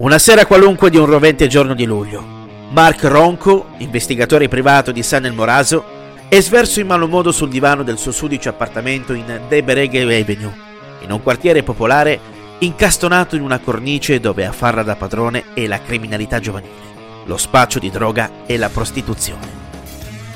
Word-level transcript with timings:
Una 0.00 0.20
sera 0.20 0.46
qualunque 0.46 0.90
di 0.90 0.96
un 0.96 1.06
rovente 1.06 1.48
giorno 1.48 1.74
di 1.74 1.84
luglio, 1.84 2.24
Mark 2.70 3.02
Ronco, 3.02 3.70
investigatore 3.78 4.46
privato 4.46 4.92
di 4.92 5.02
San 5.02 5.24
El 5.24 5.32
Moraso, 5.32 5.84
è 6.28 6.38
sverso 6.40 6.78
in 6.78 6.86
malo 6.86 7.08
modo 7.08 7.32
sul 7.32 7.48
divano 7.48 7.82
del 7.82 7.98
suo 7.98 8.12
sudicio 8.12 8.48
appartamento 8.48 9.12
in 9.12 9.40
Deberege 9.48 10.02
Avenue, 10.02 10.54
in 11.00 11.10
un 11.10 11.20
quartiere 11.20 11.64
popolare 11.64 12.20
incastonato 12.60 13.34
in 13.34 13.42
una 13.42 13.58
cornice 13.58 14.20
dove 14.20 14.46
a 14.46 14.52
farla 14.52 14.84
da 14.84 14.94
padrone 14.94 15.46
è 15.52 15.66
la 15.66 15.82
criminalità 15.82 16.38
giovanile, 16.38 17.24
lo 17.24 17.36
spaccio 17.36 17.80
di 17.80 17.90
droga 17.90 18.46
e 18.46 18.56
la 18.56 18.68
prostituzione. 18.68 19.50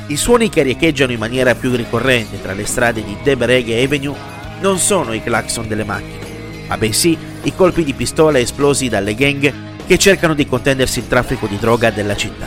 I 0.09 0.17
suoni 0.17 0.49
che 0.49 0.63
riecheggiano 0.63 1.13
in 1.13 1.21
maniera 1.21 1.55
più 1.55 1.73
ricorrente 1.77 2.43
tra 2.43 2.53
le 2.53 2.67
strade 2.67 3.05
di 3.05 3.17
Deberege 3.23 3.81
Avenue 3.81 4.17
non 4.61 4.79
sono 4.79 5.13
i 5.13 5.23
clacson 5.23 5.69
delle 5.69 5.85
macchine, 5.85 6.32
ma 6.73 6.79
bensì 6.79 7.19
i 7.43 7.55
colpi 7.55 7.85
di 7.85 7.93
pistola 7.93 8.39
esplosi 8.39 8.89
dalle 8.89 9.15
gang 9.15 9.53
che 9.87 9.99
cercano 9.99 10.33
di 10.33 10.47
contendersi 10.47 11.01
il 11.01 11.09
traffico 11.09 11.47
di 11.47 11.59
droga 11.59 11.91
della 11.91 12.17
città. 12.17 12.47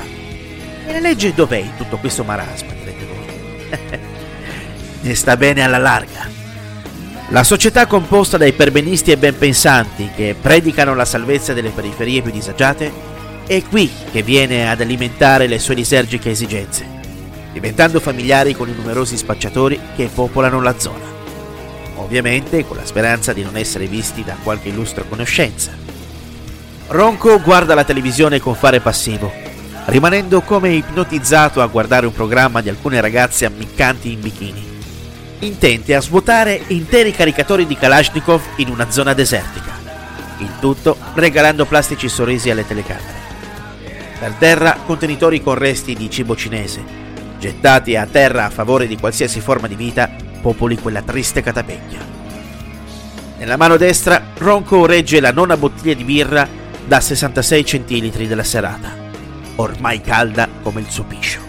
E 0.88 0.92
la 0.92 1.00
legge 1.00 1.34
dov'è 1.36 1.58
in 1.58 1.76
tutto 1.78 1.98
questo 1.98 2.24
marasma, 2.24 2.74
direte 2.74 3.06
voi? 3.06 4.00
ne 5.02 5.16
sta 5.16 5.38
bene 5.38 5.62
alla 5.62 5.78
larga. 5.78 6.28
La 7.30 7.44
società 7.44 7.86
composta 7.86 8.38
da 8.38 8.46
iperbenisti 8.46 9.12
e 9.12 9.18
ben 9.18 9.38
pensanti 9.38 10.10
che 10.16 10.36
predicano 10.40 10.96
la 10.96 11.06
salvezza 11.06 11.54
delle 11.54 11.70
periferie 11.70 12.24
più 12.24 12.32
disagiate 12.32 12.92
è 13.46 13.62
qui 13.64 13.92
che 14.12 14.24
viene 14.24 14.70
ad 14.70 14.82
alimentare 14.82 15.46
le 15.46 15.60
sue 15.60 15.76
lisergiche 15.76 16.32
esigenze, 16.32 16.84
diventando 17.54 18.00
familiari 18.00 18.56
con 18.56 18.70
i 18.70 18.74
numerosi 18.76 19.18
spacciatori 19.18 19.80
che 19.96 20.10
popolano 20.12 20.62
la 20.62 20.80
zona 20.80 21.15
ovviamente 22.06 22.66
con 22.66 22.78
la 22.78 22.86
speranza 22.86 23.34
di 23.34 23.42
non 23.42 23.58
essere 23.58 23.88
visti 23.88 24.24
da 24.24 24.38
qualche 24.42 24.70
illustre 24.70 25.06
conoscenza. 25.10 25.72
Ronco 26.88 27.42
guarda 27.42 27.74
la 27.74 27.84
televisione 27.84 28.40
con 28.40 28.54
fare 28.54 28.80
passivo, 28.80 29.34
rimanendo 29.86 30.42
come 30.42 30.70
ipnotizzato 30.70 31.62
a 31.62 31.68
guardare 31.68 32.06
un 32.06 32.14
programma 32.14 32.62
di 32.62 32.70
alcune 32.70 33.02
ragazze 33.02 33.46
ammiccanti 33.46 34.12
in 34.12 34.22
bikini, 34.22 34.64
intente 35.40 35.96
a 35.96 36.02
svuotare 36.02 36.62
interi 36.68 37.12
caricatori 37.12 37.66
di 37.66 37.76
Kalashnikov 37.76 38.42
in 38.58 38.70
una 38.70 38.92
zona 38.92 39.14
desertica, 39.14 39.72
il 40.38 40.52
tutto 40.60 40.98
regalando 41.16 41.66
plastici 41.66 42.08
sorrisi 42.08 42.52
alle 42.52 42.68
telecamere. 42.68 43.24
Per 44.20 44.32
terra 44.38 44.78
contenitori 44.86 45.42
con 45.42 45.56
resti 45.56 45.96
di 45.96 46.10
cibo 46.10 46.36
cinese, 46.36 46.84
gettati 47.40 47.96
a 47.96 48.06
terra 48.06 48.46
a 48.46 48.50
favore 48.52 48.86
di 48.86 48.98
qualsiasi 48.98 49.40
forma 49.42 49.68
di 49.68 49.76
vita 49.76 50.25
popoli 50.46 50.78
quella 50.78 51.02
triste 51.02 51.42
catapecchia. 51.42 52.06
Nella 53.40 53.58
mano 53.58 53.78
destra 53.78 54.22
Ronco 54.38 54.86
regge 54.86 55.20
la 55.20 55.32
nona 55.32 55.58
bottiglia 55.58 55.96
di 55.96 56.04
birra 56.04 56.48
da 56.86 57.00
66 57.00 57.66
centilitri 57.66 58.28
della 58.28 58.44
serata, 58.44 58.96
ormai 59.56 60.02
calda 60.02 60.48
come 60.62 60.82
il 60.82 60.90
suo 60.92 61.04
piscio. 61.06 61.40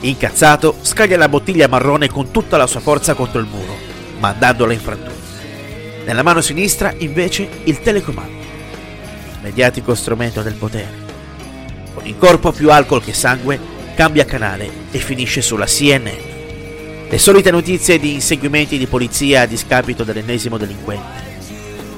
Incazzato, 0.00 0.76
scaglia 0.80 1.18
la 1.18 1.28
bottiglia 1.28 1.68
marrone 1.68 2.08
con 2.08 2.30
tutta 2.30 2.56
la 2.56 2.66
sua 2.66 2.80
forza 2.80 3.12
contro 3.12 3.38
il 3.38 3.46
muro, 3.46 3.76
mandandola 4.18 4.72
in 4.72 4.80
frantumi. 4.80 5.18
Nella 6.06 6.22
mano 6.22 6.40
sinistra, 6.40 6.94
invece, 6.96 7.46
il 7.64 7.80
telecomando, 7.80 8.44
mediatico 9.42 9.94
strumento 9.94 10.40
del 10.40 10.54
potere. 10.54 11.08
Con 11.92 12.06
in 12.06 12.16
corpo 12.16 12.50
più 12.50 12.70
alcol 12.70 13.04
che 13.04 13.12
sangue, 13.12 13.60
cambia 13.94 14.24
canale 14.24 14.70
e 14.90 14.98
finisce 15.00 15.42
sulla 15.42 15.66
CNN. 15.66 16.29
Le 17.10 17.18
solite 17.18 17.50
notizie 17.50 17.98
di 17.98 18.14
inseguimenti 18.14 18.78
di 18.78 18.86
polizia 18.86 19.40
a 19.40 19.46
discapito 19.46 20.04
dell'ennesimo 20.04 20.56
delinquente. 20.56 21.38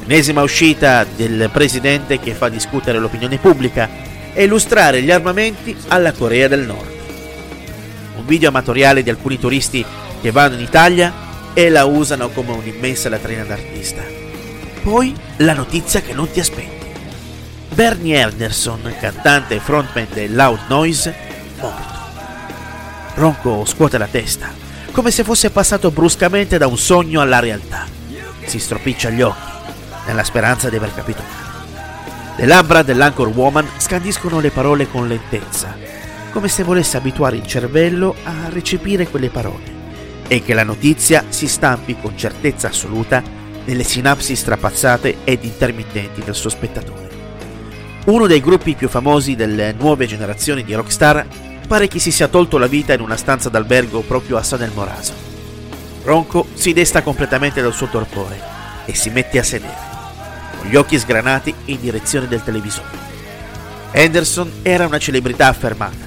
L'ennesima 0.07 0.41
uscita 0.41 1.05
del 1.05 1.51
presidente 1.53 2.19
che 2.19 2.33
fa 2.33 2.49
discutere 2.49 2.99
l'opinione 2.99 3.37
pubblica 3.37 3.91
e 4.33 4.45
illustrare 4.45 5.03
gli 5.03 5.11
armamenti 5.11 5.77
alla 5.89 6.13
Corea 6.13 6.49
del 6.49 6.61
Nord. 6.61 6.89
Un 8.17 8.25
video 8.25 8.49
amatoriale 8.49 9.03
di 9.03 9.11
alcuni 9.11 9.39
turisti 9.39 9.85
che 10.23 10.31
vanno 10.31 10.55
in 10.55 10.63
Italia 10.63 11.13
e 11.53 11.69
la 11.69 11.85
usano 11.85 12.31
come 12.31 12.53
un'immensa 12.53 13.11
latrina 13.11 13.45
d'artista. 13.45 14.03
Poi 14.83 15.15
la 15.37 15.53
notizia 15.53 16.01
che 16.01 16.15
non 16.15 16.31
ti 16.31 16.41
aspetti. 16.41 16.87
Bernie 17.75 18.19
Anderson, 18.19 18.95
cantante 18.99 19.57
e 19.57 19.61
frontman 19.61 20.07
del 20.11 20.35
Loud 20.35 20.61
Noise, 20.69 21.15
morto. 21.61 22.01
Ronco 23.17 23.67
scuote 23.67 23.99
la 23.99 24.09
testa 24.09 24.62
come 24.93 25.11
se 25.11 25.25
fosse 25.25 25.51
passato 25.51 25.91
bruscamente 25.91 26.59
da 26.59 26.67
un 26.67 26.77
sogno 26.77 27.23
alla 27.23 27.41
realtà. 27.41 27.87
Si 28.45 28.59
stropiccia 28.59 29.09
gli 29.09 29.23
occhi, 29.23 29.51
nella 30.07 30.23
speranza 30.23 30.69
di 30.69 30.77
aver 30.77 30.95
capito 30.95 31.23
male. 31.23 32.37
Le 32.37 32.47
labbra 32.47 32.83
dell'Anchor 32.83 33.29
Woman 33.29 33.67
scandiscono 33.79 34.39
le 34.39 34.51
parole 34.51 34.89
con 34.89 35.09
lentezza, 35.09 35.77
come 36.31 36.49
se 36.49 36.63
volesse 36.63 36.99
abituare 36.99 37.37
il 37.37 37.47
cervello 37.47 38.15
a 38.25 38.49
recepire 38.51 39.09
quelle 39.09 39.31
parole 39.31 39.81
e 40.29 40.43
che 40.43 40.55
la 40.55 40.65
notizia 40.65 41.25
si 41.29 41.49
stampi 41.49 41.97
con 42.01 42.17
certezza 42.17 42.69
assoluta 42.69 43.23
nelle 43.65 43.85
sinapsi 43.85 44.37
strapazzate 44.37 45.19
ed 45.25 45.45
intermittenti 45.45 46.23
del 46.23 46.35
suo 46.35 46.51
spettatore. 46.51 47.11
Uno 48.07 48.27
dei 48.27 48.41
gruppi 48.41 48.75
più 48.75 48.89
famosi 48.89 49.37
delle 49.37 49.73
nuove 49.73 50.07
generazioni 50.07 50.65
di 50.65 50.75
rockstar 50.75 51.27
pare 51.73 51.89
che 51.89 51.99
si 51.99 52.11
sia 52.11 52.29
tolto 52.29 52.59
la 52.59 52.67
vita 52.67 52.93
in 52.93 53.01
una 53.01 53.17
stanza 53.17 53.49
d'albergo 53.49 54.03
proprio 54.03 54.37
a 54.37 54.43
San 54.43 54.61
El 54.61 54.73
Moraso. 54.75 55.15
Ronco 56.05 56.47
si 56.53 56.75
desta 56.75 57.03
completamente 57.03 57.63
dal 57.63 57.73
suo 57.73 57.87
torpore 57.87 58.39
e 58.85 58.95
si 58.95 59.09
mette 59.09 59.39
a 59.39 59.43
sedere, 59.43 59.79
con 60.59 60.69
gli 60.69 60.77
occhi 60.77 60.99
sgranati 60.99 61.55
in 61.65 61.81
direzione 61.81 62.29
del 62.29 62.45
televisore. 62.45 62.91
Anderson 63.95 64.53
era 64.61 64.85
una 64.85 64.99
celebrità 64.99 65.47
affermata, 65.47 66.05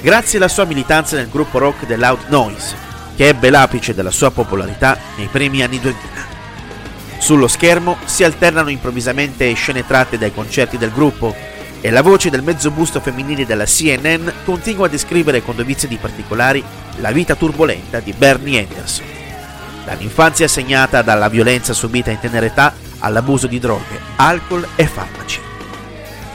grazie 0.00 0.38
alla 0.38 0.48
sua 0.48 0.64
militanza 0.64 1.16
nel 1.16 1.28
gruppo 1.28 1.58
rock 1.58 1.84
The 1.84 1.96
Loud 1.98 2.28
Noise, 2.28 2.74
che 3.14 3.28
ebbe 3.28 3.50
l'apice 3.50 3.92
della 3.92 4.10
sua 4.10 4.30
popolarità 4.30 4.96
nei 5.18 5.26
primi 5.26 5.62
anni 5.62 5.78
2000. 5.78 6.00
Sullo 7.18 7.48
schermo 7.48 7.98
si 8.06 8.24
alternano 8.24 8.70
improvvisamente 8.70 9.52
scene 9.52 9.86
tratte 9.86 10.16
dai 10.16 10.32
concerti 10.32 10.78
del 10.78 10.90
gruppo 10.90 11.36
e 11.84 11.90
la 11.90 12.00
voce 12.00 12.30
del 12.30 12.44
mezzo 12.44 12.70
busto 12.70 13.00
femminile 13.00 13.44
della 13.44 13.64
CNN 13.64 14.28
continua 14.44 14.86
a 14.86 14.88
descrivere 14.88 15.42
con 15.42 15.56
dovizie 15.56 15.88
di 15.88 15.96
particolari 15.96 16.62
la 16.98 17.10
vita 17.10 17.34
turbolenta 17.34 17.98
di 17.98 18.12
Bernie 18.12 18.60
Anderson. 18.60 19.04
Dall'infanzia 19.84 20.46
segnata 20.46 21.02
dalla 21.02 21.28
violenza 21.28 21.72
subita 21.72 22.12
in 22.12 22.20
tenera 22.20 22.46
età 22.46 22.72
all'abuso 23.00 23.48
di 23.48 23.58
droghe, 23.58 23.98
alcol 24.14 24.64
e 24.76 24.86
farmaci. 24.86 25.40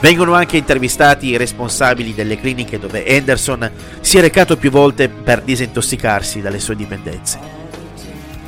Vengono 0.00 0.34
anche 0.34 0.58
intervistati 0.58 1.28
i 1.28 1.38
responsabili 1.38 2.14
delle 2.14 2.38
cliniche 2.38 2.78
dove 2.78 3.06
Anderson 3.16 3.70
si 4.00 4.18
è 4.18 4.20
recato 4.20 4.58
più 4.58 4.70
volte 4.70 5.08
per 5.08 5.40
disintossicarsi 5.40 6.42
dalle 6.42 6.60
sue 6.60 6.76
dipendenze. 6.76 7.38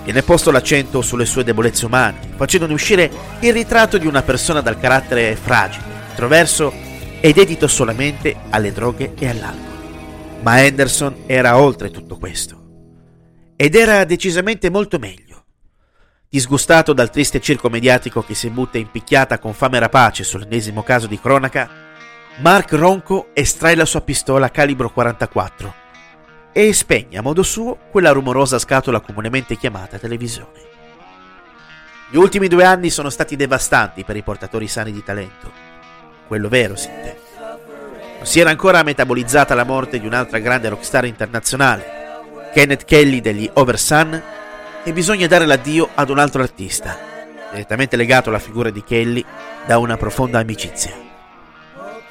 Viene 0.05 0.23
posto 0.23 0.51
l'accento 0.51 1.01
sulle 1.01 1.25
sue 1.25 1.45
debolezze 1.45 1.87
umane, 1.87 2.19
facendone 2.37 2.75
uscire 2.75 3.11
il 3.41 3.55
ritratto 3.55 3.97
di 3.97 4.07
una 4.07 4.21
persona 4.21 4.61
dal 4.61 4.79
carattere 4.79 5.35
fragile, 5.35 5.85
introverso 6.11 6.89
è 7.21 7.33
dedito 7.33 7.69
solamente 7.69 8.35
alle 8.49 8.73
droghe 8.73 9.13
e 9.19 9.29
all'alcol. 9.29 10.41
Ma 10.41 10.55
Anderson 10.55 11.25
era 11.27 11.61
oltre 11.61 11.91
tutto 11.91 12.17
questo. 12.17 12.59
Ed 13.57 13.75
era 13.75 14.05
decisamente 14.05 14.71
molto 14.71 14.99
meglio. 14.99 15.45
Disgustato 16.31 16.95
dal 16.95 17.11
triste 17.11 17.41
circo 17.41 17.69
mediatico 17.69 18.23
che 18.23 18.35
si 18.35 18.49
butta 18.49 18.79
in 18.79 18.91
picchiata 18.91 19.39
con 19.39 19.53
fame 19.53 19.79
rapace 19.79 20.25
sull'ennesimo 20.25 20.83
caso 20.83 21.07
di 21.07 21.21
cronaca, 21.21 21.69
Mark 22.39 22.73
Ronco 22.73 23.29
estrae 23.35 23.75
la 23.75 23.85
sua 23.85 24.01
pistola 24.01 24.51
calibro 24.51 24.91
44 24.91 25.75
e 26.53 26.73
spegne 26.73 27.19
a 27.19 27.23
modo 27.23 27.43
suo 27.43 27.77
quella 27.91 28.13
rumorosa 28.13 28.59
scatola 28.59 29.01
comunemente 29.01 29.59
chiamata 29.59 29.99
televisione. 29.99 30.69
Gli 32.09 32.17
ultimi 32.17 32.49
due 32.49 32.65
anni 32.65 32.89
sono 32.89 33.11
stati 33.11 33.37
devastanti 33.37 34.05
per 34.05 34.17
i 34.17 34.23
portatori 34.23 34.69
sani 34.69 34.91
di 34.91 35.05
talento 35.05 35.70
quello 36.31 36.49
vero 36.49 36.77
si 36.77 36.87
intende. 36.87 37.19
Non 38.19 38.25
si 38.25 38.39
era 38.39 38.51
ancora 38.51 38.85
metabolizzata 38.85 39.53
la 39.57 39.65
morte 39.65 39.99
di 39.99 40.07
un'altra 40.07 40.39
grande 40.39 40.69
rockstar 40.69 41.05
internazionale, 41.05 41.85
Kenneth 42.55 42.85
Kelly 42.85 43.21
degli 43.21 43.51
Oversun, 43.53 44.23
e 44.85 44.93
bisogna 44.93 45.27
dare 45.27 45.45
l'addio 45.45 45.89
ad 45.93 46.09
un 46.09 46.21
altro 46.21 46.41
artista, 46.43 46.97
direttamente 47.51 47.97
legato 47.97 48.29
alla 48.29 48.39
figura 48.39 48.71
di 48.71 48.85
Kelly 48.85 49.25
da 49.67 49.79
una 49.79 49.97
profonda 49.97 50.39
amicizia. 50.39 50.93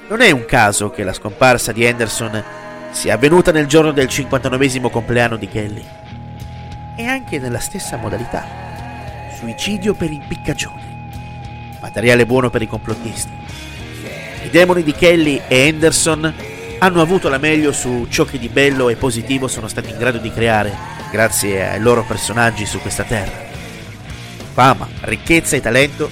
Non 0.09 0.19
è 0.19 0.31
un 0.31 0.43
caso 0.43 0.89
che 0.89 1.05
la 1.05 1.13
scomparsa 1.13 1.71
di 1.71 1.87
Anderson 1.87 2.43
sia 2.91 3.13
avvenuta 3.13 3.53
nel 3.53 3.67
giorno 3.67 3.91
del 3.91 4.09
59 4.09 4.81
compleanno 4.89 5.37
di 5.37 5.47
Kelly. 5.47 5.85
E 6.97 7.05
anche 7.05 7.39
nella 7.39 7.59
stessa 7.59 7.95
modalità. 7.95 8.43
Suicidio 9.37 9.93
per 9.93 10.11
impiccagione. 10.11 11.77
Materiale 11.79 12.25
buono 12.25 12.49
per 12.49 12.61
i 12.61 12.67
complottisti. 12.67 13.68
I 14.41 14.49
demoni 14.49 14.83
di 14.83 14.93
Kelly 14.93 15.41
e 15.47 15.67
Henderson 15.67 16.33
hanno 16.79 17.01
avuto 17.01 17.27
la 17.27 17.37
meglio 17.37 17.73
su 17.73 18.07
ciò 18.09 18.23
che 18.23 18.39
di 18.39 18.47
bello 18.47 18.87
e 18.89 18.95
positivo 18.95 19.47
sono 19.47 19.67
stati 19.67 19.89
in 19.89 19.97
grado 19.97 20.17
di 20.17 20.31
creare 20.31 20.73
grazie 21.11 21.69
ai 21.69 21.81
loro 21.81 22.03
personaggi 22.03 22.65
su 22.65 22.79
questa 22.79 23.03
terra. 23.03 23.47
Fama, 24.53 24.87
ricchezza 25.01 25.57
e 25.57 25.61
talento 25.61 26.09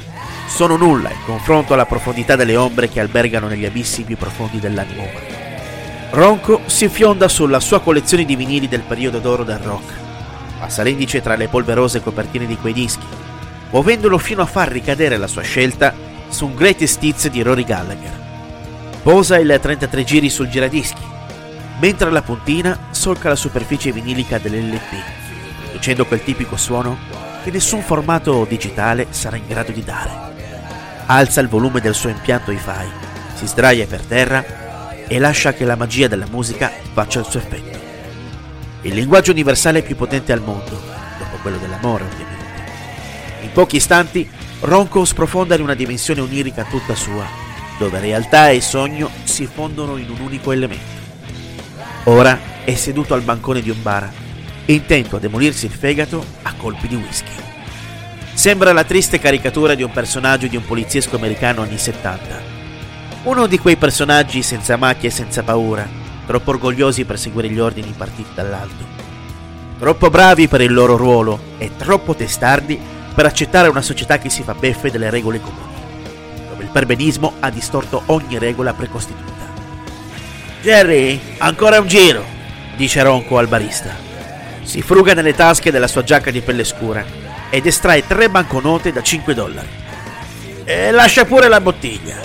sono 0.47 0.75
nulla 0.75 1.09
in 1.09 1.24
confronto 1.25 1.74
alla 1.74 1.85
profondità 1.85 2.35
delle 2.35 2.57
ombre 2.57 2.89
che 2.89 3.00
albergano 3.00 3.47
negli 3.47 3.65
abissi 3.65 4.03
più 4.03 4.18
profondi 4.18 4.59
dell'animo 4.59 5.03
umano. 5.03 5.35
Ronco 6.09 6.62
si 6.65 6.89
fionda 6.89 7.27
sulla 7.27 7.59
sua 7.59 7.81
collezione 7.81 8.25
di 8.25 8.35
vinili 8.35 8.68
del 8.68 8.81
periodo 8.81 9.19
d'oro 9.19 9.44
del 9.44 9.59
rock, 9.59 9.94
passa 10.59 10.83
l'indice 10.83 11.21
tra 11.21 11.35
le 11.35 11.47
polverose 11.47 12.01
copertine 12.01 12.45
di 12.45 12.57
quei 12.57 12.73
dischi, 12.73 13.06
muovendolo 13.71 14.18
fino 14.18 14.41
a 14.41 14.45
far 14.45 14.69
ricadere 14.69 15.18
la 15.18 15.27
sua 15.27 15.41
scelta 15.41 15.94
su 16.29 16.45
un 16.45 16.56
Greatest 16.56 17.01
Hits 17.01 17.27
di 17.29 17.41
Rory 17.41 17.63
Gallagher. 17.63 18.25
Posa 19.01 19.38
il 19.38 19.57
33 19.62 20.03
giri 20.03 20.29
sul 20.29 20.50
giradischi, 20.50 21.01
mentre 21.79 22.12
la 22.12 22.21
puntina 22.21 22.88
solca 22.91 23.29
la 23.29 23.35
superficie 23.35 23.91
vinilica 23.91 24.38
dell'LP, 24.38 24.94
producendo 25.63 26.06
quel 26.06 26.24
tipico 26.24 26.57
suono 26.57 26.97
che 27.44 27.51
nessun 27.51 27.81
formato 27.81 28.45
digitale 28.50 29.07
sarà 29.12 29.38
in 29.38 29.47
grado 29.47 29.71
di 29.71 29.83
dare. 29.83 30.12
Alza 31.06 31.39
il 31.39 31.47
volume 31.47 31.79
del 31.79 31.94
suo 31.94 32.09
impianto 32.09 32.51
hi-fi, 32.51 32.88
si 33.35 33.47
sdraia 33.47 33.85
per 33.85 34.01
terra 34.01 35.06
e 35.07 35.19
lascia 35.19 35.53
che 35.53 35.63
la 35.63 35.75
magia 35.75 36.07
della 36.07 36.27
musica 36.30 36.71
faccia 36.91 37.19
il 37.19 37.25
suo 37.25 37.39
effetto. 37.39 37.77
Il 38.81 38.94
linguaggio 38.94 39.31
universale 39.31 39.81
più 39.81 39.95
potente 39.95 40.33
al 40.33 40.41
mondo, 40.41 40.81
dopo 41.18 41.38
quello 41.41 41.57
dell'amore 41.57 42.03
ovviamente. 42.03 42.45
In 43.44 43.51
pochi 43.53 43.77
istanti 43.77 44.30
Ronco 44.62 45.06
sprofonda 45.06 45.56
in 45.56 45.62
una 45.62 45.74
dimensione 45.74 46.21
onirica 46.21 46.63
tutta 46.63 46.95
sua, 46.95 47.25
dove 47.77 48.00
realtà 48.00 48.50
e 48.50 48.62
sogno 48.62 49.09
si 49.24 49.45
fondono 49.45 49.98
in 49.98 50.09
un 50.09 50.19
unico 50.19 50.51
elemento. 50.51 50.95
Ora 52.06 52.39
è 52.63 52.74
seduto 52.75 53.13
al 53.13 53.21
bancone 53.21 53.62
di 53.62 53.69
un 53.69 53.81
bar, 53.81 54.12
intento 54.65 55.18
a 55.18 55.19
demolirsi 55.19 55.65
il 55.65 55.71
fegato 55.71 56.24
a 56.44 56.54
colpi 56.56 56.88
di 56.88 56.95
whisky. 56.95 57.31
Sembra 58.33 58.74
la 58.74 58.83
triste 58.83 59.19
caricatura 59.19 59.75
di 59.75 59.83
un 59.83 59.92
personaggio 59.92 60.48
di 60.48 60.56
un 60.56 60.65
poliziesco 60.65 61.15
americano 61.15 61.62
anni 61.62 61.77
70 61.77 62.56
uno 63.27 63.45
di 63.45 63.59
quei 63.59 63.75
personaggi 63.75 64.42
senza 64.42 64.77
macchie 64.77 65.09
e 65.09 65.12
senza 65.12 65.44
paura, 65.44 65.86
troppo 66.25 66.51
orgogliosi 66.51 67.04
per 67.04 67.19
seguire 67.19 67.50
gli 67.50 67.59
ordini 67.59 67.88
impartiti 67.88 68.30
dall'alto. 68.33 68.86
Troppo 69.77 70.09
bravi 70.09 70.48
per 70.48 70.62
il 70.62 70.74
loro 70.74 70.95
ruolo 70.95 71.38
e 71.57 71.71
troppo 71.75 72.15
testardi 72.15 72.80
per 73.18 73.25
accettare 73.25 73.68
una 73.68 73.81
società 73.81 74.19
che 74.19 74.30
si 74.30 74.44
fa 74.44 74.54
beffe 74.54 74.92
delle 74.92 75.10
regole 75.10 75.42
comuni, 75.42 75.74
dove 76.50 76.62
il 76.62 76.69
perbenismo 76.69 77.34
ha 77.40 77.50
distorto 77.50 78.04
ogni 78.06 78.38
regola 78.38 78.75
precostituita. 78.75 79.46
Jerry, 80.62 81.19
ancora 81.40 81.80
un 81.80 81.88
giro, 81.88 82.24
dice 82.75 83.02
Ronco 83.02 83.40
al 83.40 83.48
barista. 83.48 83.96
Si 84.62 84.84
fruga 84.84 85.16
nelle 85.16 85.34
tasche 85.34 85.72
della 85.72 85.88
sua 85.88 86.04
giacca 86.04 86.30
di 86.30 86.42
pelle 86.42 86.64
scura 86.64 87.04
ed 87.50 87.66
estrae 87.66 88.06
tre 88.06 88.30
banconote 88.30 88.92
da 88.92 89.02
5 89.02 89.34
dollari. 89.34 89.68
E 90.64 90.92
lascia 90.92 91.25
pure 91.25 91.48
la 91.48 91.60
bottiglia. 91.60 92.18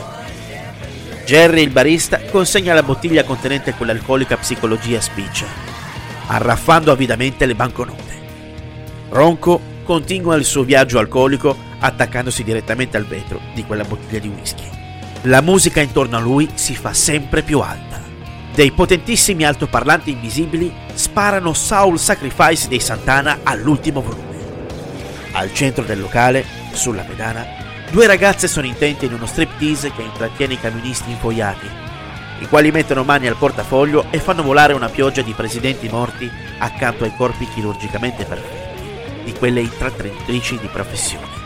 Jerry, 1.24 1.62
il 1.62 1.70
barista, 1.70 2.20
consegna 2.30 2.74
la 2.74 2.82
bottiglia 2.82 3.24
contenente 3.24 3.72
quell'alcolica 3.72 4.36
psicologia 4.36 5.00
spiccia, 5.00 5.46
arraffando 6.26 6.92
avidamente 6.92 7.46
le 7.46 7.54
banconote. 7.54 8.20
Ronco 9.08 9.71
continua 9.82 10.36
il 10.36 10.44
suo 10.44 10.62
viaggio 10.62 10.98
alcolico 10.98 11.56
attaccandosi 11.78 12.44
direttamente 12.44 12.96
al 12.96 13.06
vetro 13.06 13.40
di 13.54 13.64
quella 13.64 13.84
bottiglia 13.84 14.20
di 14.20 14.28
whisky. 14.28 14.68
La 15.22 15.40
musica 15.40 15.80
intorno 15.80 16.16
a 16.16 16.20
lui 16.20 16.48
si 16.54 16.74
fa 16.74 16.92
sempre 16.92 17.42
più 17.42 17.60
alta. 17.60 18.00
Dei 18.54 18.72
potentissimi 18.72 19.44
altoparlanti 19.44 20.10
invisibili 20.10 20.72
sparano 20.94 21.52
Soul 21.52 21.98
Sacrifice 21.98 22.68
dei 22.68 22.80
Santana 22.80 23.40
all'ultimo 23.42 24.00
volume. 24.00 24.30
Al 25.32 25.52
centro 25.54 25.84
del 25.84 26.00
locale, 26.00 26.44
sulla 26.72 27.02
pedana, 27.02 27.60
Due 27.92 28.06
ragazze 28.06 28.48
sono 28.48 28.64
intente 28.66 29.04
in 29.04 29.12
uno 29.12 29.26
striptease 29.26 29.92
che 29.92 30.00
intrattiene 30.00 30.54
i 30.54 30.58
camionisti 30.58 31.10
infoiati, 31.10 31.68
i 32.38 32.48
quali 32.48 32.70
mettono 32.70 33.04
mani 33.04 33.26
al 33.26 33.36
portafoglio 33.36 34.06
e 34.08 34.18
fanno 34.18 34.42
volare 34.42 34.72
una 34.72 34.88
pioggia 34.88 35.20
di 35.20 35.34
presidenti 35.34 35.90
morti 35.90 36.26
accanto 36.56 37.04
ai 37.04 37.14
corpi 37.14 37.46
chirurgicamente 37.52 38.24
perfetti 38.24 38.61
di 39.22 39.32
quelle 39.32 39.60
intrattentrici 39.60 40.58
di 40.58 40.68
professione. 40.68 41.40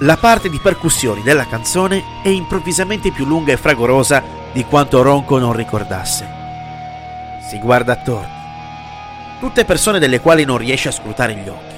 La 0.00 0.16
parte 0.16 0.48
di 0.48 0.58
percussioni 0.58 1.22
della 1.22 1.46
canzone 1.46 2.02
è 2.22 2.28
improvvisamente 2.28 3.10
più 3.10 3.24
lunga 3.24 3.52
e 3.52 3.56
fragorosa 3.56 4.22
di 4.52 4.64
quanto 4.64 5.02
Ronco 5.02 5.38
non 5.38 5.52
ricordasse. 5.52 6.28
Si 7.48 7.58
guarda 7.58 7.92
attorno. 7.92 8.36
Tutte 9.40 9.64
persone 9.64 9.98
delle 9.98 10.20
quali 10.20 10.44
non 10.44 10.58
riesce 10.58 10.88
a 10.88 10.92
scrutare 10.92 11.34
gli 11.34 11.48
occhi. 11.48 11.76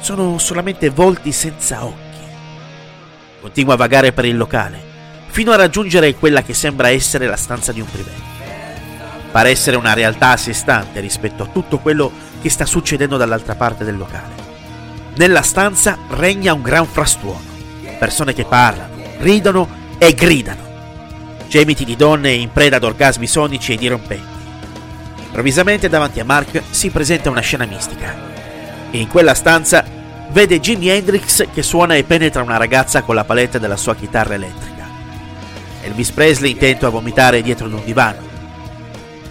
Sono 0.00 0.38
solamente 0.38 0.90
volti 0.90 1.32
senza 1.32 1.84
occhi 1.84 2.12
Continua 3.42 3.74
a 3.74 3.76
vagare 3.76 4.12
per 4.12 4.24
il 4.24 4.36
locale, 4.36 4.80
fino 5.26 5.50
a 5.50 5.56
raggiungere 5.56 6.14
quella 6.14 6.44
che 6.44 6.54
sembra 6.54 6.90
essere 6.90 7.26
la 7.26 7.34
stanza 7.34 7.72
di 7.72 7.80
un 7.80 7.90
privé. 7.90 8.31
Pare 9.32 9.48
essere 9.48 9.76
una 9.76 9.94
realtà 9.94 10.32
a 10.32 10.36
sé 10.36 10.52
stante 10.52 11.00
rispetto 11.00 11.42
a 11.42 11.46
tutto 11.46 11.78
quello 11.78 12.12
che 12.42 12.50
sta 12.50 12.66
succedendo 12.66 13.16
dall'altra 13.16 13.54
parte 13.54 13.82
del 13.82 13.96
locale. 13.96 14.34
Nella 15.14 15.40
stanza 15.40 15.96
regna 16.10 16.52
un 16.52 16.60
gran 16.60 16.86
frastuono, 16.86 17.40
persone 17.98 18.34
che 18.34 18.44
parlano, 18.44 18.94
ridono 19.20 19.68
e 19.96 20.12
gridano, 20.12 20.60
gemiti 21.48 21.86
di 21.86 21.96
donne 21.96 22.32
in 22.32 22.52
preda 22.52 22.76
ad 22.76 22.84
orgasmi 22.84 23.26
sonici 23.26 23.72
e 23.72 23.76
dirompenti. 23.76 24.40
Improvvisamente 25.24 25.88
davanti 25.88 26.20
a 26.20 26.24
Mark 26.26 26.62
si 26.68 26.90
presenta 26.90 27.30
una 27.30 27.40
scena 27.40 27.64
mistica. 27.64 28.14
In 28.90 29.08
quella 29.08 29.32
stanza 29.32 29.82
vede 30.28 30.60
Jimi 30.60 30.88
Hendrix 30.88 31.46
che 31.54 31.62
suona 31.62 31.94
e 31.94 32.04
penetra 32.04 32.42
una 32.42 32.58
ragazza 32.58 33.00
con 33.00 33.14
la 33.14 33.24
paletta 33.24 33.56
della 33.56 33.78
sua 33.78 33.94
chitarra 33.94 34.34
elettrica. 34.34 34.86
Elvis 35.84 36.10
Presley 36.10 36.50
intento 36.50 36.86
a 36.86 36.90
vomitare 36.90 37.40
dietro 37.40 37.64
ad 37.64 37.72
un 37.72 37.84
divano. 37.84 38.31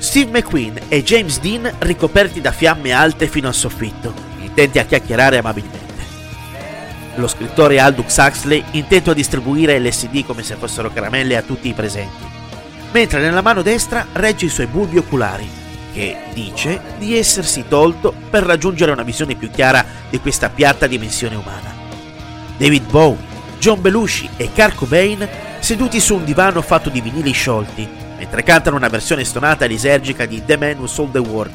Steve 0.01 0.31
McQueen 0.31 0.79
e 0.87 1.03
James 1.03 1.39
Dean 1.39 1.71
ricoperti 1.77 2.41
da 2.41 2.51
fiamme 2.51 2.91
alte 2.91 3.27
fino 3.27 3.47
al 3.47 3.53
soffitto, 3.53 4.11
intenti 4.39 4.79
a 4.79 4.83
chiacchierare 4.83 5.37
amabilmente. 5.37 5.79
Lo 7.15 7.27
scrittore 7.27 7.79
Aldous 7.79 8.17
Huxley 8.17 8.63
intento 8.71 9.11
a 9.11 9.13
distribuire 9.13 9.79
LSD 9.79 10.25
come 10.25 10.41
se 10.41 10.55
fossero 10.55 10.91
caramelle 10.91 11.37
a 11.37 11.43
tutti 11.43 11.67
i 11.67 11.73
presenti, 11.73 12.25
mentre 12.93 13.21
nella 13.21 13.43
mano 13.43 13.61
destra 13.61 14.07
regge 14.13 14.47
i 14.47 14.49
suoi 14.49 14.65
bulbi 14.65 14.97
oculari 14.97 15.47
che 15.93 16.17
dice 16.33 16.81
di 16.97 17.15
essersi 17.15 17.65
tolto 17.67 18.11
per 18.27 18.41
raggiungere 18.41 18.91
una 18.91 19.03
visione 19.03 19.35
più 19.35 19.51
chiara 19.51 19.85
di 20.09 20.19
questa 20.19 20.49
piatta 20.49 20.87
dimensione 20.87 21.35
umana. 21.35 21.75
David 22.57 22.89
Bowie, 22.89 23.23
John 23.59 23.79
Belushi 23.79 24.27
e 24.35 24.49
Kurt 24.51 24.73
Cobain 24.73 25.29
seduti 25.59 25.99
su 25.99 26.15
un 26.15 26.23
divano 26.23 26.63
fatto 26.63 26.89
di 26.89 27.01
vinili 27.01 27.33
sciolti, 27.33 28.09
mentre 28.21 28.43
cantano 28.43 28.75
una 28.75 28.87
versione 28.87 29.23
stonata 29.23 29.65
e 29.65 29.67
lisergica 29.67 30.27
di 30.27 30.45
The 30.45 30.55
Man 30.55 30.77
Who 30.77 30.85
Sold 30.85 31.13
the 31.13 31.17
World. 31.17 31.53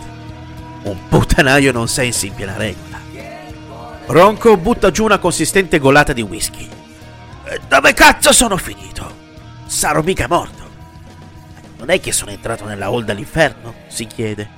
Un 0.83 0.99
puttanaio 1.09 1.71
non 1.71 1.87
sensi 1.87 2.27
in 2.27 2.35
piena 2.35 2.57
regola. 2.57 2.99
Ronco 4.07 4.57
butta 4.57 4.91
giù 4.91 5.05
una 5.05 5.19
consistente 5.19 5.79
golata 5.79 6.13
di 6.13 6.23
whisky. 6.23 6.69
Dove 7.69 7.95
cazzo 7.95 8.33
sono 8.33 8.57
finito? 8.57 9.15
Sarò 9.67 10.03
mica 10.03 10.27
morto. 10.27 10.65
Non 11.79 11.91
è 11.91 12.01
che 12.01 12.11
sono 12.11 12.33
entrato 12.33 12.65
nella 12.65 12.87
hall 12.87 13.05
dall'inferno? 13.05 13.73
si 13.87 14.09
chiede, 14.09 14.49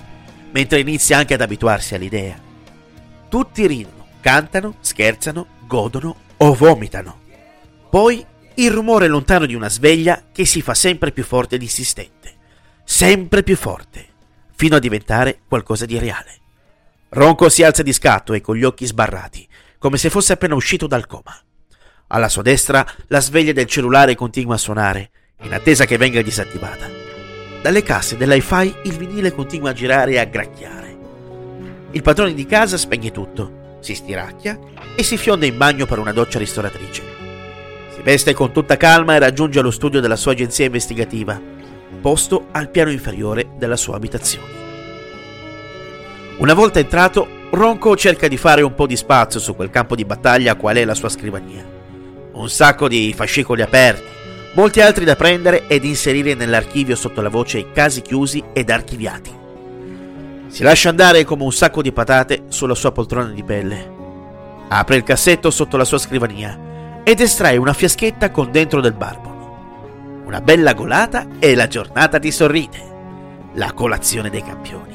mentre 0.52 0.80
inizia 0.80 1.18
anche 1.18 1.34
ad 1.34 1.42
abituarsi 1.42 1.94
all'idea. 1.94 2.38
Tutti 3.28 3.66
ridono, 3.66 4.06
cantano, 4.22 4.76
scherzano, 4.80 5.46
godono 5.66 6.16
o 6.38 6.54
vomitano. 6.54 7.18
Poi 7.90 8.24
il 8.58 8.72
rumore 8.72 9.06
lontano 9.06 9.46
di 9.46 9.54
una 9.54 9.68
sveglia 9.68 10.24
che 10.32 10.44
si 10.44 10.62
fa 10.62 10.74
sempre 10.74 11.12
più 11.12 11.22
forte 11.22 11.54
ed 11.54 11.62
insistente, 11.62 12.34
sempre 12.82 13.44
più 13.44 13.56
forte, 13.56 14.04
fino 14.56 14.74
a 14.74 14.80
diventare 14.80 15.42
qualcosa 15.46 15.86
di 15.86 15.96
reale. 15.96 16.36
Ronco 17.10 17.48
si 17.50 17.62
alza 17.62 17.84
di 17.84 17.92
scatto 17.92 18.32
e 18.32 18.40
con 18.40 18.56
gli 18.56 18.64
occhi 18.64 18.84
sbarrati, 18.84 19.46
come 19.78 19.96
se 19.96 20.10
fosse 20.10 20.32
appena 20.32 20.56
uscito 20.56 20.88
dal 20.88 21.06
coma. 21.06 21.36
Alla 22.08 22.28
sua 22.28 22.42
destra 22.42 22.84
la 23.06 23.20
sveglia 23.20 23.52
del 23.52 23.66
cellulare 23.66 24.16
continua 24.16 24.54
a 24.54 24.58
suonare, 24.58 25.10
in 25.42 25.54
attesa 25.54 25.84
che 25.84 25.96
venga 25.96 26.20
disattivata. 26.20 26.88
Dalle 27.62 27.84
casse 27.84 28.16
dell'hi-fi 28.16 28.74
il 28.84 28.96
vinile 28.96 29.32
continua 29.32 29.70
a 29.70 29.74
girare 29.74 30.12
e 30.12 30.18
a 30.18 30.24
gracchiare. 30.24 30.98
Il 31.92 32.02
padrone 32.02 32.34
di 32.34 32.44
casa 32.44 32.76
spegne 32.76 33.12
tutto, 33.12 33.76
si 33.78 33.94
stiracchia 33.94 34.58
e 34.96 35.04
si 35.04 35.16
fionda 35.16 35.46
in 35.46 35.56
bagno 35.56 35.86
per 35.86 36.00
una 36.00 36.12
doccia 36.12 36.40
ristoratrice. 36.40 37.17
Si 37.98 38.04
veste 38.04 38.32
con 38.32 38.52
tutta 38.52 38.76
calma 38.76 39.16
e 39.16 39.18
raggiunge 39.18 39.60
lo 39.60 39.72
studio 39.72 39.98
della 39.98 40.14
sua 40.14 40.30
agenzia 40.30 40.66
investigativa, 40.66 41.38
posto 42.00 42.46
al 42.52 42.70
piano 42.70 42.92
inferiore 42.92 43.48
della 43.58 43.74
sua 43.74 43.96
abitazione. 43.96 44.46
Una 46.36 46.54
volta 46.54 46.78
entrato, 46.78 47.26
Ronco 47.50 47.96
cerca 47.96 48.28
di 48.28 48.36
fare 48.36 48.62
un 48.62 48.72
po' 48.76 48.86
di 48.86 48.94
spazio 48.94 49.40
su 49.40 49.56
quel 49.56 49.70
campo 49.70 49.96
di 49.96 50.04
battaglia 50.04 50.54
qual 50.54 50.76
è 50.76 50.84
la 50.84 50.94
sua 50.94 51.08
scrivania. 51.08 51.66
Un 52.34 52.48
sacco 52.48 52.86
di 52.86 53.12
fascicoli 53.16 53.62
aperti, 53.62 54.06
molti 54.54 54.80
altri 54.80 55.04
da 55.04 55.16
prendere 55.16 55.66
ed 55.66 55.84
inserire 55.84 56.34
nell'archivio 56.34 56.94
sotto 56.94 57.20
la 57.20 57.28
voce 57.28 57.72
casi 57.72 58.00
chiusi 58.00 58.40
ed 58.52 58.70
archiviati. 58.70 59.32
Si 60.46 60.62
lascia 60.62 60.88
andare 60.88 61.24
come 61.24 61.42
un 61.42 61.52
sacco 61.52 61.82
di 61.82 61.90
patate 61.90 62.44
sulla 62.46 62.76
sua 62.76 62.92
poltrona 62.92 63.30
di 63.30 63.42
pelle. 63.42 63.96
Apre 64.68 64.94
il 64.94 65.02
cassetto 65.02 65.50
sotto 65.50 65.76
la 65.76 65.84
sua 65.84 65.98
scrivania 65.98 66.66
ed 67.08 67.20
estrae 67.20 67.56
una 67.56 67.72
fiaschetta 67.72 68.30
con 68.30 68.50
dentro 68.50 68.82
del 68.82 68.92
barbon. 68.92 70.26
Una 70.26 70.42
bella 70.42 70.74
golata 70.74 71.26
e 71.38 71.54
la 71.54 71.66
giornata 71.66 72.18
ti 72.18 72.30
sorride. 72.30 72.84
La 73.54 73.72
colazione 73.72 74.28
dei 74.28 74.42
campioni. 74.42 74.94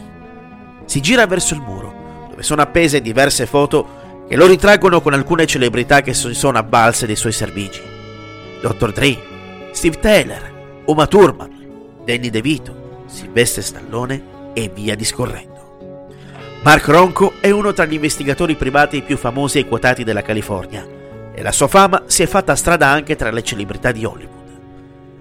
Si 0.86 1.02
gira 1.02 1.26
verso 1.26 1.56
il 1.56 1.62
muro, 1.62 2.28
dove 2.30 2.44
sono 2.44 2.62
appese 2.62 3.02
diverse 3.02 3.48
foto 3.48 4.26
che 4.30 4.36
lo 4.36 4.46
ritraggono 4.46 5.02
con 5.02 5.16
alcune 5.16 5.48
celebrità 5.48 6.02
che 6.02 6.14
si 6.14 6.36
sono 6.36 6.60
avvalse 6.60 7.08
dei 7.08 7.16
suoi 7.16 7.32
servigi. 7.32 7.82
Dr. 8.62 8.92
Dre, 8.92 9.18
Steve 9.72 9.98
Taylor, 10.00 10.84
Uma 10.86 11.08
Thurman, 11.08 11.50
Danny 12.06 12.30
DeVito, 12.30 13.06
Silvestre 13.08 13.64
Stallone 13.64 14.52
e 14.54 14.70
via 14.72 14.94
discorrendo. 14.94 16.12
Mark 16.62 16.88
Ronco 16.90 17.34
è 17.40 17.50
uno 17.50 17.74
tra 17.74 17.86
gli 17.86 17.94
investigatori 17.94 18.54
privati 18.54 19.02
più 19.02 19.18
famosi 19.18 19.58
e 19.58 19.68
quotati 19.68 20.04
della 20.04 20.22
California 20.22 21.02
e 21.34 21.42
la 21.42 21.52
sua 21.52 21.68
fama 21.68 22.04
si 22.06 22.24
è 22.24 22.26
fatta 22.28 22.56
strada 22.56 22.88
anche 22.88 23.16
tra 23.16 23.32
le 23.32 23.44
celebrità 23.44 23.92
di 23.92 24.06
Hollywood. 24.06 24.42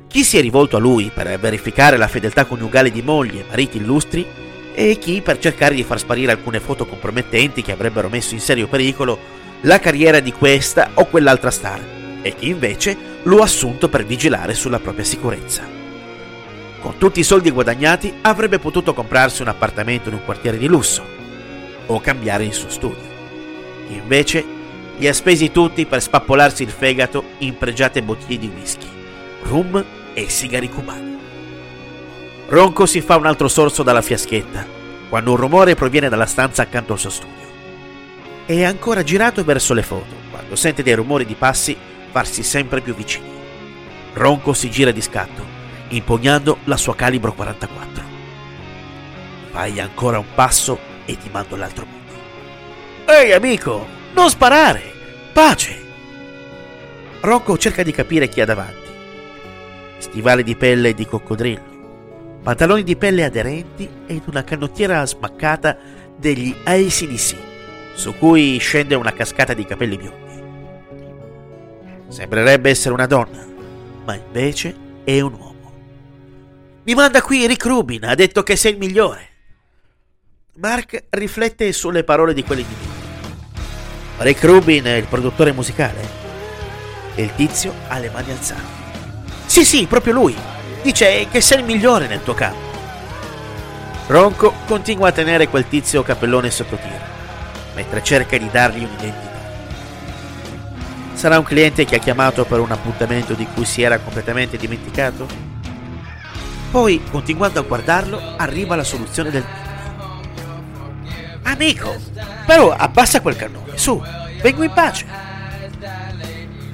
Chi 0.06 0.24
si 0.24 0.36
è 0.36 0.40
rivolto 0.40 0.76
a 0.76 0.80
lui 0.80 1.10
per 1.12 1.38
verificare 1.38 1.96
la 1.96 2.08
fedeltà 2.08 2.44
coniugale 2.44 2.90
di 2.90 3.02
mogli 3.02 3.38
e 3.38 3.44
mariti 3.48 3.78
illustri 3.78 4.26
e 4.74 4.98
chi 4.98 5.22
per 5.22 5.38
cercare 5.38 5.74
di 5.74 5.84
far 5.84 5.98
sparire 5.98 6.32
alcune 6.32 6.60
foto 6.60 6.86
compromettenti 6.86 7.62
che 7.62 7.72
avrebbero 7.72 8.08
messo 8.08 8.34
in 8.34 8.40
serio 8.40 8.68
pericolo 8.68 9.18
la 9.62 9.78
carriera 9.78 10.20
di 10.20 10.32
questa 10.32 10.90
o 10.94 11.06
quell'altra 11.06 11.50
star 11.50 11.80
e 12.20 12.34
chi 12.34 12.48
invece 12.48 12.96
lo 13.22 13.40
ha 13.40 13.44
assunto 13.44 13.88
per 13.88 14.04
vigilare 14.04 14.54
sulla 14.54 14.80
propria 14.80 15.04
sicurezza. 15.04 15.62
Con 16.80 16.98
tutti 16.98 17.20
i 17.20 17.24
soldi 17.24 17.50
guadagnati 17.50 18.12
avrebbe 18.22 18.58
potuto 18.58 18.92
comprarsi 18.92 19.40
un 19.42 19.48
appartamento 19.48 20.08
in 20.08 20.16
un 20.16 20.24
quartiere 20.24 20.58
di 20.58 20.66
lusso, 20.66 21.20
o 21.86 22.00
cambiare 22.00 22.44
il 22.44 22.52
suo 22.52 22.68
studio. 22.68 23.10
Invece 23.88 24.44
li 25.02 25.08
ha 25.08 25.12
spesi 25.12 25.50
tutti 25.50 25.84
per 25.84 26.00
spappolarsi 26.00 26.62
il 26.62 26.70
fegato 26.70 27.24
in 27.38 27.58
pregiate 27.58 28.04
bottiglie 28.04 28.38
di 28.38 28.46
whisky, 28.46 28.86
rum 29.42 29.84
e 30.14 30.28
sigari 30.28 30.68
cubani. 30.68 31.18
Ronco 32.46 32.86
si 32.86 33.00
fa 33.00 33.16
un 33.16 33.26
altro 33.26 33.48
sorso 33.48 33.82
dalla 33.82 34.00
fiaschetta, 34.00 34.64
quando 35.08 35.32
un 35.32 35.38
rumore 35.38 35.74
proviene 35.74 36.08
dalla 36.08 36.26
stanza 36.26 36.62
accanto 36.62 36.92
al 36.92 37.00
suo 37.00 37.10
studio. 37.10 37.48
È 38.46 38.62
ancora 38.62 39.02
girato 39.02 39.42
verso 39.42 39.74
le 39.74 39.82
foto, 39.82 40.14
quando 40.30 40.54
sente 40.54 40.84
dei 40.84 40.94
rumori 40.94 41.26
di 41.26 41.34
passi 41.34 41.76
farsi 42.12 42.44
sempre 42.44 42.80
più 42.80 42.94
vicini. 42.94 43.28
Ronco 44.12 44.52
si 44.52 44.70
gira 44.70 44.92
di 44.92 45.00
scatto, 45.02 45.44
impugnando 45.88 46.58
la 46.66 46.76
sua 46.76 46.94
calibro 46.94 47.32
44. 47.32 48.04
Fai 49.50 49.80
ancora 49.80 50.20
un 50.20 50.32
passo 50.32 50.78
e 51.06 51.18
ti 51.18 51.28
mando 51.28 51.56
all'altro 51.56 51.86
mondo. 51.86 53.12
Ehi 53.12 53.32
amico, 53.32 53.84
non 54.12 54.30
sparare! 54.30 54.91
Pace! 55.32 55.80
Rocco 57.22 57.56
cerca 57.56 57.82
di 57.82 57.90
capire 57.90 58.28
chi 58.28 58.42
ha 58.42 58.44
davanti. 58.44 58.90
Stivali 59.96 60.42
di 60.42 60.56
pelle 60.56 60.92
di 60.92 61.06
coccodrillo, 61.06 62.40
pantaloni 62.42 62.82
di 62.82 62.96
pelle 62.96 63.24
aderenti 63.24 63.88
ed 64.06 64.22
una 64.26 64.44
canottiera 64.44 65.06
smaccata 65.06 65.78
degli 66.18 66.54
ACDC, 66.64 67.36
su 67.94 68.14
cui 68.18 68.58
scende 68.58 68.94
una 68.94 69.14
cascata 69.14 69.54
di 69.54 69.64
capelli 69.64 69.96
biondi. 69.96 70.42
Sembrerebbe 72.08 72.68
essere 72.68 72.92
una 72.92 73.06
donna, 73.06 73.42
ma 74.04 74.14
invece 74.14 74.76
è 75.02 75.18
un 75.20 75.32
uomo. 75.32 75.72
Mi 76.82 76.92
manda 76.92 77.22
qui 77.22 77.46
Rick 77.46 77.64
Rubin, 77.64 78.04
ha 78.04 78.14
detto 78.14 78.42
che 78.42 78.56
sei 78.56 78.72
il 78.72 78.78
migliore. 78.78 79.28
Mark 80.56 81.04
riflette 81.08 81.72
sulle 81.72 82.04
parole 82.04 82.34
di 82.34 82.44
quelli 82.44 82.66
di 82.66 82.74
lui. 82.84 82.91
Rick 84.22 84.44
Rubin 84.44 84.84
è 84.84 84.94
il 84.94 85.06
produttore 85.06 85.50
musicale? 85.52 86.20
E 87.16 87.22
il 87.24 87.34
tizio 87.34 87.74
ha 87.88 87.98
le 87.98 88.08
mani 88.10 88.30
alzate. 88.30 88.80
Sì, 89.46 89.64
sì, 89.64 89.86
proprio 89.86 90.12
lui. 90.12 90.36
Dice 90.80 91.26
che 91.28 91.40
sei 91.40 91.58
il 91.58 91.64
migliore 91.64 92.06
nel 92.06 92.22
tuo 92.22 92.32
campo. 92.32 92.70
Ronco 94.06 94.54
continua 94.66 95.08
a 95.08 95.12
tenere 95.12 95.48
quel 95.48 95.66
tizio 95.68 96.04
capellone 96.04 96.50
sotto 96.50 96.76
tiro, 96.76 97.04
mentre 97.74 98.02
cerca 98.04 98.38
di 98.38 98.48
dargli 98.48 98.84
un'identità. 98.84 99.40
Sarà 101.14 101.38
un 101.38 101.44
cliente 101.44 101.84
che 101.84 101.96
ha 101.96 102.00
chiamato 102.00 102.44
per 102.44 102.60
un 102.60 102.70
appuntamento 102.70 103.34
di 103.34 103.46
cui 103.52 103.64
si 103.64 103.82
era 103.82 103.98
completamente 103.98 104.56
dimenticato? 104.56 105.26
Poi, 106.70 107.02
continuando 107.10 107.58
a 107.58 107.64
guardarlo, 107.64 108.34
arriva 108.36 108.76
la 108.76 108.84
soluzione 108.84 109.30
del 109.30 109.44
Amico, 111.42 111.96
però 112.46 112.70
abbassa 112.70 113.20
quel 113.20 113.36
cannone, 113.36 113.76
su, 113.76 114.02
vengo 114.40 114.62
in 114.62 114.72
pace. 114.72 115.06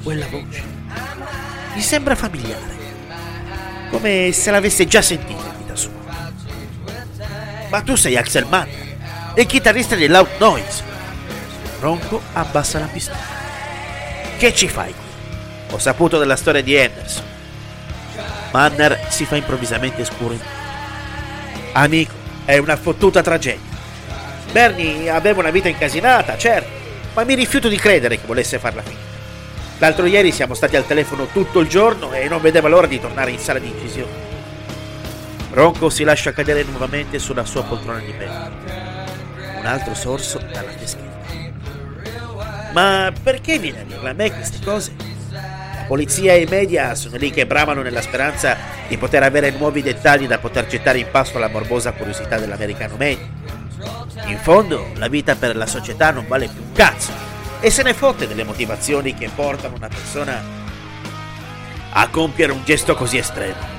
Quella 0.03 0.27
voce 0.27 0.63
mi 1.75 1.81
sembra 1.81 2.15
familiare, 2.15 2.77
come 3.91 4.33
se 4.33 4.51
l'avesse 4.51 4.87
già 4.87 5.01
sentita 5.03 5.45
in 5.47 5.59
vita 5.59 5.77
sua. 5.77 5.93
Ma 7.71 7.81
tu 7.83 7.95
sei 7.95 8.17
Axel 8.17 8.47
Mann, 8.47 8.69
il 9.35 9.47
chitarrista 9.47 9.95
di 9.95 10.07
Loud 10.07 10.29
Noise. 10.39 10.83
Ronco 11.81 12.21
abbassa 12.33 12.79
la 12.79 12.87
pistola. 12.87 13.19
Che 14.37 14.55
ci 14.55 14.69
fai 14.69 14.93
qui? 14.93 15.75
Ho 15.75 15.79
saputo 15.79 16.19
della 16.19 16.37
storia 16.37 16.63
di 16.63 16.77
Anderson. 16.77 17.25
Manner 18.51 19.07
si 19.09 19.25
fa 19.25 19.37
improvvisamente 19.37 20.05
scuro 20.05 20.33
in 20.33 20.41
Amico, 21.73 22.15
è 22.45 22.57
una 22.59 22.77
fottuta 22.77 23.23
tragedia. 23.23 23.68
Bernie 24.53 25.11
aveva 25.11 25.41
una 25.41 25.51
vita 25.51 25.69
incasinata, 25.69 26.37
certo, 26.37 26.69
ma 27.15 27.25
mi 27.25 27.35
rifiuto 27.35 27.69
di 27.69 27.77
credere 27.77 28.17
che 28.17 28.27
volesse 28.27 28.59
farla 28.59 28.83
finita. 28.83 29.07
L'altro 29.79 30.07
ieri 30.07 30.33
siamo 30.33 30.55
stati 30.55 30.77
al 30.77 30.87
telefono 30.87 31.27
tutto 31.27 31.61
il 31.61 31.69
giorno 31.69 32.13
e 32.13 32.29
non 32.29 32.41
vedeva 32.41 32.69
l'ora 32.69 32.87
di 32.87 32.99
tornare 32.99 33.31
in 33.31 33.39
sala 33.39 33.61
di 33.61 33.69
incisione. 33.69 34.27
Ronco 35.53 35.89
si 35.89 36.03
lascia 36.05 36.33
cadere 36.33 36.65
nuovamente 36.65 37.19
sulla 37.19 37.45
sua 37.45 37.63
poltrona 37.63 38.01
di 38.01 38.13
pelle. 38.13 38.51
Un 39.59 39.67
altro 39.67 39.95
sorso 39.95 40.39
dalla 40.39 40.73
teschetta. 40.73 41.07
Ma 42.73 43.13
perché 43.23 43.59
viene 43.59 43.81
a 43.81 43.85
dirla 43.85 44.11
a 44.11 44.13
me 44.13 44.33
queste 44.33 44.59
cose? 44.65 44.93
La 45.31 45.85
polizia 45.87 46.33
e 46.33 46.43
i 46.43 46.47
media 46.47 46.95
sono 46.95 47.17
lì 47.17 47.31
che 47.31 47.47
bramano 47.47 47.83
nella 47.83 48.03
speranza 48.03 48.57
di 48.89 48.97
poter 48.99 49.23
avere 49.23 49.51
nuovi 49.51 49.83
dettagli 49.83 50.27
da 50.27 50.39
poter 50.39 50.67
gettare 50.67 50.99
in 50.99 51.07
pasto 51.11 51.39
alla 51.39 51.49
morbosa 51.49 51.93
curiosità 51.93 52.39
dell'americano 52.39 52.97
medio. 52.97 53.38
In 54.27 54.39
fondo, 54.39 54.91
la 54.97 55.09
vita 55.09 55.37
per 55.37 55.57
la 55.57 55.67
società 55.67 56.11
non 56.11 56.27
vale 56.27 56.49
più 56.49 56.61
un 56.61 56.73
cazzo 56.73 57.13
e 57.61 57.71
se 57.71 57.83
ne 57.83 57.95
fotte 57.95 58.27
delle 58.27 58.45
motivazioni 58.45 59.15
che 59.15 59.31
portano 59.35 59.77
una 59.77 59.89
persona 59.89 60.43
a 61.91 62.09
compiere 62.09 62.53
un 62.53 62.63
gesto 62.65 62.95
così 62.95 63.19
estremo. 63.19 63.77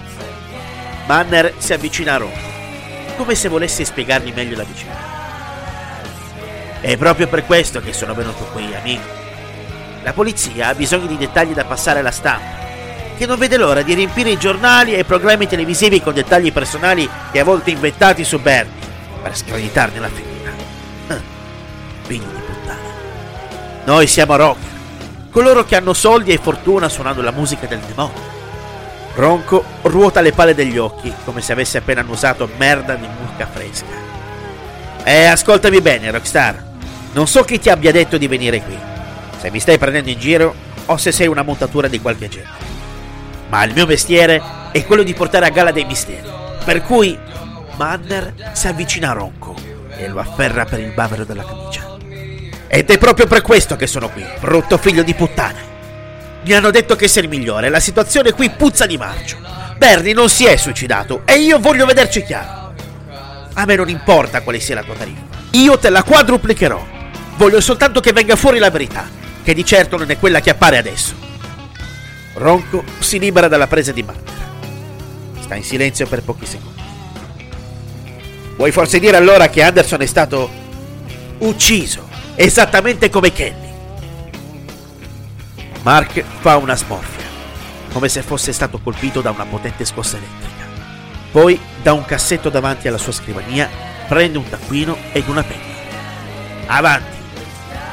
Manner 1.05 1.53
si 1.57 1.73
avvicina 1.73 2.15
a 2.15 2.17
Ronco, 2.17 2.37
come 3.17 3.35
se 3.35 3.47
volesse 3.47 3.85
spiegargli 3.85 4.33
meglio 4.33 4.57
la 4.57 4.63
vicenda. 4.63 5.07
È 6.81 6.97
proprio 6.97 7.27
per 7.27 7.45
questo 7.45 7.81
che 7.81 7.93
sono 7.93 8.13
venuto 8.13 8.45
qui, 8.51 8.73
amico. 8.73 9.17
La 10.03 10.13
polizia 10.13 10.67
ha 10.67 10.75
bisogno 10.75 11.07
di 11.07 11.17
dettagli 11.17 11.53
da 11.53 11.65
passare 11.65 11.99
alla 11.99 12.11
stampa, 12.11 12.57
che 13.17 13.25
non 13.25 13.37
vede 13.37 13.57
l'ora 13.57 13.81
di 13.81 13.93
riempire 13.93 14.31
i 14.31 14.37
giornali 14.37 14.93
e 14.93 14.99
i 14.99 15.03
programmi 15.03 15.47
televisivi 15.47 16.01
con 16.01 16.13
dettagli 16.13 16.53
personali 16.53 17.07
e 17.31 17.39
a 17.39 17.43
volte 17.43 17.71
inventati 17.71 18.23
su 18.23 18.39
Bernie 18.39 18.78
per 19.21 19.35
screditarne 19.35 19.99
la 19.99 20.09
figura. 20.09 20.51
Ah, 21.07 21.21
figli 22.03 22.19
di 22.19 22.41
puttana. 22.45 22.77
Noi 23.85 24.07
siamo 24.07 24.35
rocker, 24.35 24.69
coloro 25.31 25.63
che 25.63 25.75
hanno 25.75 25.93
soldi 25.93 26.31
e 26.31 26.37
fortuna 26.37 26.89
suonando 26.89 27.21
la 27.21 27.31
musica 27.31 27.65
del 27.67 27.79
demonio. 27.79 28.37
Ronco 29.15 29.63
ruota 29.81 30.21
le 30.21 30.31
palle 30.31 30.55
degli 30.55 30.77
occhi 30.77 31.13
come 31.25 31.41
se 31.41 31.51
avesse 31.51 31.79
appena 31.79 32.01
annusato 32.01 32.49
merda 32.57 32.93
di 32.95 33.07
mucca 33.19 33.47
fresca. 33.47 34.07
Eh, 35.03 35.25
ascoltami 35.25 35.81
bene, 35.81 36.11
Rockstar. 36.11 36.63
Non 37.13 37.27
so 37.27 37.43
chi 37.43 37.59
ti 37.59 37.69
abbia 37.69 37.91
detto 37.91 38.17
di 38.17 38.27
venire 38.27 38.61
qui. 38.61 38.77
Se 39.39 39.49
mi 39.49 39.59
stai 39.59 39.77
prendendo 39.77 40.09
in 40.09 40.19
giro 40.19 40.53
o 40.85 40.97
se 40.97 41.11
sei 41.11 41.27
una 41.27 41.41
montatura 41.41 41.87
di 41.87 41.99
qualche 41.99 42.29
genere. 42.29 42.67
Ma 43.49 43.63
il 43.63 43.73
mio 43.73 43.85
mestiere 43.85 44.41
è 44.71 44.85
quello 44.85 45.03
di 45.03 45.13
portare 45.13 45.47
a 45.47 45.49
galla 45.49 45.71
dei 45.71 45.85
misteri. 45.85 46.27
Per 46.63 46.83
cui 46.83 47.17
Manner 47.79 48.33
si 48.51 48.67
avvicina 48.67 49.11
a 49.11 49.13
Ronco 49.13 49.55
e 49.95 50.09
lo 50.09 50.19
afferra 50.19 50.65
per 50.65 50.81
il 50.81 50.91
bavero 50.91 51.23
della 51.23 51.45
camicia. 51.45 51.97
Ed 52.67 52.89
è 52.89 52.97
proprio 52.97 53.25
per 53.25 53.41
questo 53.41 53.77
che 53.77 53.87
sono 53.87 54.09
qui, 54.09 54.21
brutto 54.41 54.77
figlio 54.77 55.01
di 55.01 55.13
puttana. 55.13 55.59
Mi 56.43 56.51
hanno 56.51 56.71
detto 56.71 56.97
che 56.97 57.07
sei 57.07 57.23
il 57.23 57.29
migliore, 57.29 57.69
la 57.69 57.79
situazione 57.79 58.33
qui 58.33 58.49
puzza 58.49 58.85
di 58.85 58.97
marcio. 58.97 59.37
Bernie 59.77 60.13
non 60.13 60.27
si 60.27 60.43
è 60.43 60.57
suicidato 60.57 61.21
e 61.23 61.39
io 61.39 61.57
voglio 61.59 61.85
vederci 61.85 62.21
chiaro. 62.23 62.73
A 63.53 63.63
me 63.63 63.75
non 63.75 63.87
importa 63.87 64.41
quale 64.41 64.59
sia 64.59 64.75
la 64.75 64.83
tua 64.83 64.95
tariffa. 64.95 65.37
Io 65.51 65.79
te 65.79 65.89
la 65.89 66.03
quadruplicherò. 66.03 66.85
Voglio 67.37 67.61
soltanto 67.61 68.01
che 68.01 68.11
venga 68.11 68.35
fuori 68.35 68.59
la 68.59 68.69
verità, 68.69 69.07
che 69.41 69.53
di 69.53 69.63
certo 69.63 69.95
non 69.95 70.11
è 70.11 70.19
quella 70.19 70.41
che 70.41 70.49
appare 70.49 70.77
adesso. 70.77 71.15
Ronco 72.33 72.83
si 72.99 73.19
libera 73.19 73.47
dalla 73.47 73.67
presa 73.67 73.93
di 73.93 74.03
Manner. 74.03 74.23
Sta 75.39 75.55
in 75.55 75.63
silenzio 75.63 76.05
per 76.07 76.23
pochi 76.23 76.45
secondi. 76.45 76.78
Vuoi 78.59 78.73
forse 78.73 78.99
dire 78.99 79.15
allora 79.15 79.47
che 79.47 79.61
Anderson 79.63 80.01
è 80.01 80.05
stato 80.05 80.49
ucciso, 81.37 82.09
esattamente 82.35 83.09
come 83.09 83.31
Kelly? 83.31 83.71
Mark 85.83 86.21
fa 86.41 86.57
una 86.57 86.75
smorfia, 86.75 87.23
come 87.93 88.09
se 88.09 88.21
fosse 88.21 88.51
stato 88.51 88.81
colpito 88.83 89.21
da 89.21 89.29
una 89.29 89.45
potente 89.45 89.85
scossa 89.85 90.17
elettrica. 90.17 90.65
Poi, 91.31 91.57
da 91.81 91.93
un 91.93 92.03
cassetto 92.03 92.49
davanti 92.49 92.89
alla 92.89 92.97
sua 92.97 93.13
scrivania, 93.13 93.69
prende 94.09 94.37
un 94.37 94.49
taccuino 94.49 94.97
ed 95.13 95.29
una 95.29 95.41
penna. 95.41 95.77
Avanti, 96.65 97.15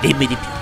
dimmi 0.00 0.26
di 0.26 0.35
più. 0.35 0.55